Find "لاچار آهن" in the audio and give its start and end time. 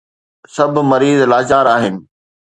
1.31-1.95